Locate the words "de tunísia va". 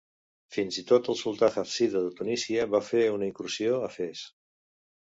2.07-2.85